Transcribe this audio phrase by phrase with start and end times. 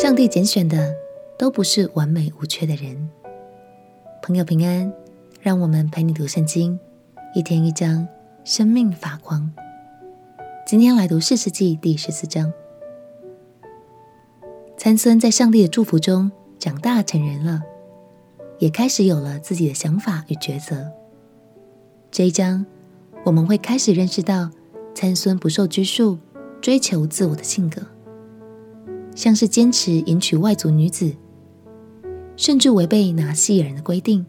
[0.00, 0.96] 上帝拣选的
[1.38, 3.10] 都不是完美无缺的人。
[4.22, 4.90] 朋友平安，
[5.42, 6.80] 让我们陪你读圣经，
[7.34, 8.08] 一天一章，
[8.42, 9.52] 生命发光。
[10.66, 12.50] 今天来读四世纪第十四章。
[14.78, 17.60] 参孙在上帝的祝福中长大成人了，
[18.58, 20.90] 也开始有了自己的想法与抉择。
[22.10, 22.64] 这一章
[23.22, 24.50] 我们会开始认识到
[24.94, 26.18] 参孙不受拘束、
[26.62, 27.82] 追求自我的性格，
[29.14, 31.12] 像是坚持迎娶外族女子。
[32.36, 34.24] 甚至违背拿细耳人的规定，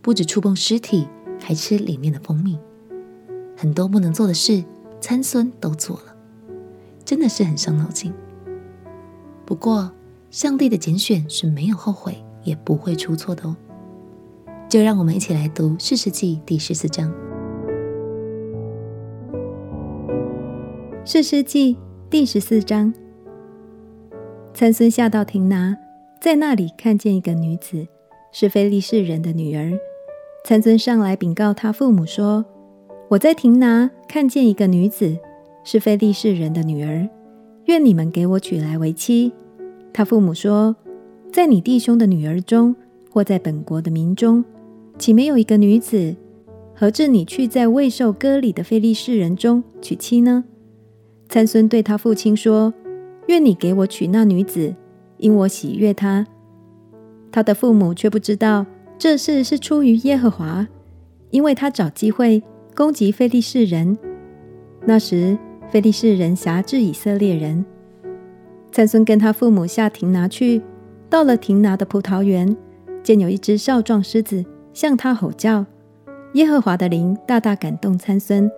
[0.00, 1.06] 不止触碰尸体，
[1.38, 2.58] 还吃里面的蜂蜜。
[3.54, 4.64] 很多不能做的事，
[4.98, 6.16] 参孙都做了，
[7.04, 8.12] 真的是很伤脑筋。
[9.44, 9.92] 不过，
[10.30, 13.54] 上帝的拣选是没有后悔，也不会出错的哦。
[14.68, 17.10] 就让我们一起来读《士师记》第十四章。
[21.04, 21.74] 《士师记》
[22.08, 22.92] 第十四章，
[24.58, 25.78] 参孙下到亭拿。
[26.20, 27.86] 在那里看见一个女子，
[28.32, 29.70] 是非利士人的女儿。
[30.44, 32.44] 参孙上来禀告他父母说
[33.08, 35.16] ：“我在亭拿看见一个女子，
[35.62, 37.08] 是非利士人的女儿，
[37.66, 39.30] 愿你们给我娶来为妻。”
[39.94, 40.74] 他父母说
[41.32, 42.74] ：“在你弟兄的女儿中，
[43.12, 44.44] 或在本国的民中，
[44.98, 46.16] 岂没有一个女子？
[46.74, 50.42] 何至你去在未受割礼的非利士人中娶妻呢？”
[51.30, 52.74] 参孙对他父亲说
[53.28, 54.74] ：“愿你给我娶那女子。”
[55.18, 56.24] 因我喜悦她，
[57.32, 58.64] 他的父母却不知道
[58.96, 60.68] 这事是出于耶和华，
[61.30, 62.40] 因为他找机会
[62.74, 63.98] 攻击非利士人。
[64.86, 65.36] 那时
[65.68, 67.64] 非利士人辖制以色列人。
[68.70, 70.62] 参孙跟他父母下亭拿去，
[71.10, 72.56] 到了亭拿的葡萄园，
[73.02, 75.66] 见有一只少壮狮子向他吼叫。
[76.34, 78.48] 耶和华的灵大大感动参孙，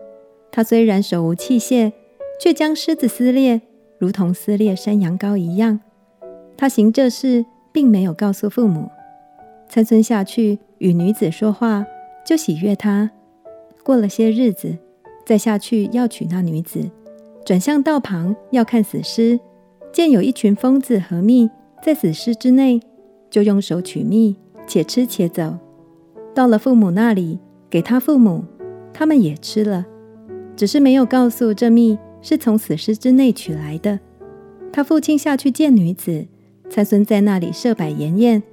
[0.52, 1.92] 他虽然手无器械，
[2.38, 3.62] 却将狮子撕裂，
[4.00, 5.78] 如同撕裂山羊羔一样。
[6.56, 8.90] 他行这事，并没有告诉父母。
[9.68, 11.86] 参孙下去与女子说话，
[12.26, 13.08] 就喜悦她。
[13.84, 14.76] 过了些日子，
[15.24, 16.90] 再下去要娶那女子，
[17.44, 19.38] 转向道旁要看死尸，
[19.92, 21.48] 见有一群蜂子和蜜
[21.82, 22.80] 在死尸之内，
[23.30, 24.36] 就用手取蜜，
[24.66, 25.56] 且吃且走。
[26.34, 27.38] 到了父母那里，
[27.68, 28.44] 给他父母，
[28.92, 29.86] 他们也吃了，
[30.56, 33.98] 只是没有告诉这蜜是从死尸之内取来的。
[34.72, 36.26] 他父亲下去见女子。
[36.68, 38.44] 参孙在那里设摆筵宴，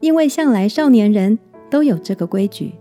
[0.00, 1.38] 因为向来少年人
[1.70, 2.72] 都有这个规矩。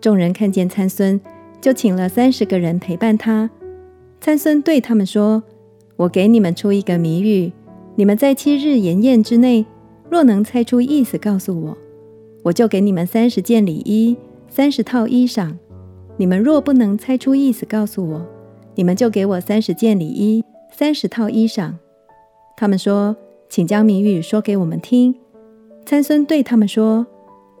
[0.00, 1.20] 众人看见参孙，
[1.60, 3.50] 就请了三十个人陪伴他。
[4.20, 5.42] 参孙对他们说
[5.96, 7.52] ：“我给你们出一个谜语，
[7.96, 9.66] 你们在七日筵宴之内，
[10.08, 11.76] 若能猜出意思，告诉我，
[12.44, 14.16] 我就给你们三十件礼衣，
[14.48, 15.52] 三十套衣裳。
[16.16, 18.24] 你们若不能猜出意思，告诉我，
[18.74, 21.74] 你们就给我三十件里衣，三十套衣裳。”
[22.56, 23.16] 他们说。
[23.46, 25.14] 请将谜语说给我们听。
[25.86, 27.06] 参孙对他们说：“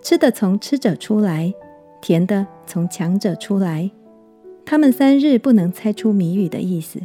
[0.02, 1.54] 吃的从吃者出来，
[2.00, 3.88] 甜的从强者出来。
[4.64, 6.98] 他们三日不能猜出谜语的意思。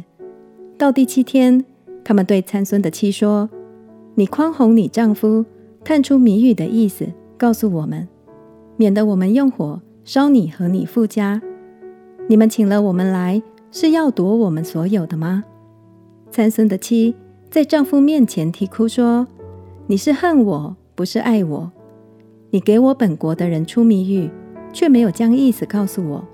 [0.76, 1.64] 到第七天，
[2.02, 3.48] 他们对参孙的妻说
[4.16, 5.44] ：‘你宽宏你丈夫，
[5.84, 7.06] 探出谜语的意思，
[7.38, 8.08] 告诉我们，
[8.76, 11.40] 免得我们用火烧你和你父家。
[12.26, 15.44] 你们请了我们来，是要夺我们所有的吗？’
[16.30, 17.14] 参孙的妻。”
[17.50, 19.26] 在丈夫面前啼哭说
[19.88, 21.72] ：“你是恨我，不是爱我。
[22.50, 24.30] 你给我本国的人出谜语，
[24.72, 26.24] 却没有将意思告诉我。”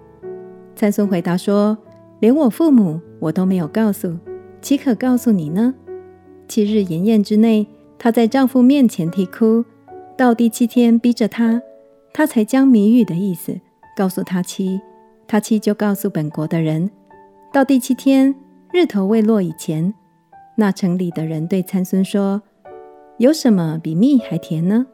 [0.76, 1.78] 参孙回答说
[2.20, 4.14] ：“连我父母我都没有告诉，
[4.60, 5.74] 岂可告诉你呢？”
[6.46, 7.66] 七日筵宴之内，
[7.98, 9.64] 她在丈夫面前啼哭，
[10.18, 11.62] 到第七天逼着她，
[12.12, 13.58] 她才将谜语的意思
[13.96, 14.82] 告诉她妻，
[15.26, 16.90] 她妻就告诉本国的人。
[17.56, 18.34] 到第七天
[18.70, 19.94] 日头未落以前。
[20.56, 22.42] 那城里的人对参孙说
[23.16, 24.84] ：“有什么比蜜还甜呢？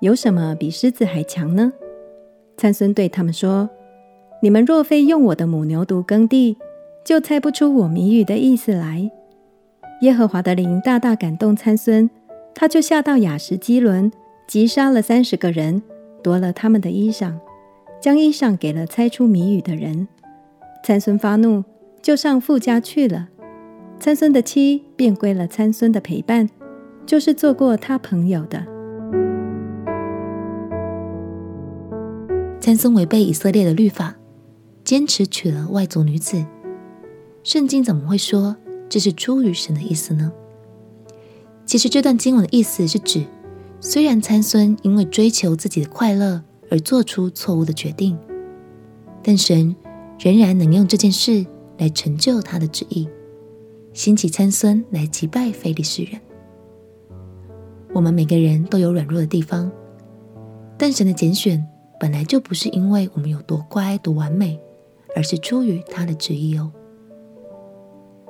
[0.00, 1.74] 有什么比狮子还强呢？”
[2.56, 3.68] 参孙对他们说
[4.40, 6.56] ：“你们若非用我的母牛犊耕地，
[7.04, 9.10] 就猜不出我谜语的意思来。”
[10.00, 12.08] 耶和华的灵大大感动参孙，
[12.54, 14.10] 他就下到雅什基伦，
[14.46, 15.82] 击杀了三十个人，
[16.22, 17.34] 夺了他们的衣裳，
[18.00, 20.08] 将衣裳给了猜出谜语的人。
[20.82, 21.62] 参孙发怒，
[22.02, 23.28] 就上富家去了。
[23.98, 26.48] 参孙的妻便归了参孙的陪伴，
[27.04, 28.64] 就是做过他朋友的。
[32.58, 34.16] 参孙违背以色列的律法，
[34.84, 36.44] 坚持娶了外族女子。
[37.42, 38.56] 圣经怎么会说
[38.88, 40.32] 这是出于神的意思呢？
[41.64, 43.24] 其实这段经文的意思是指，
[43.80, 48.18] 虽然参孙因为追求自己的快乐而做出错误的决定，
[49.22, 49.74] 但神
[50.18, 51.46] 仍然能用这件事
[51.80, 53.08] 来成就他的旨意。
[53.92, 56.20] 兴起参孙来击败非利士人。
[57.92, 59.68] 我们每个人都有软弱的地方，
[60.78, 61.66] 但神的拣选
[61.98, 64.60] 本来就不是因为我们有多乖、多完美，
[65.16, 66.70] 而是出于他的旨意哦。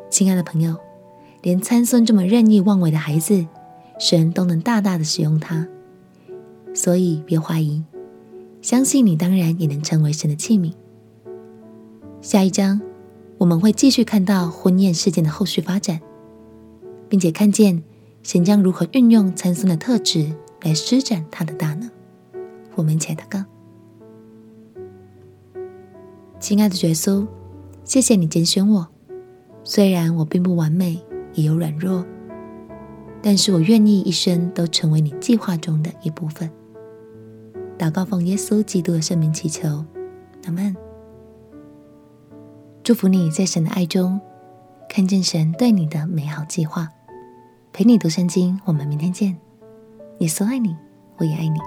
[0.08, 0.74] 亲爱的朋友，
[1.42, 3.46] 连参孙这么任意妄为的孩子，
[3.98, 5.68] 神都能大大的使用他，
[6.72, 7.84] 所以别怀疑，
[8.62, 10.72] 相信你当然也能成为神的器皿。
[12.22, 12.80] 下一章
[13.40, 15.98] 我们会继续看到婚宴事件的后续发展，
[17.08, 17.82] 并且看见
[18.22, 21.90] 神将如何运用参孙的特质来施展他的大能。
[22.74, 23.42] 我们一起来祷告。
[26.38, 27.26] 亲爱的耶稣，
[27.82, 28.86] 谢谢你拣选我。
[29.64, 31.02] 虽然我并不完美，
[31.32, 32.04] 也有软弱，
[33.22, 36.50] 但是我愿意一生都成为你计划中的一部分。
[37.78, 39.82] 祷告奉耶稣基督的圣名祈求，
[40.44, 40.76] 阿门。
[42.90, 44.20] 祝福你在神的爱中，
[44.88, 46.88] 看见神对你的美好计划。
[47.72, 49.38] 陪你读圣经，我们明天见。
[50.18, 50.76] 耶稣爱你，
[51.16, 51.60] 我也爱你。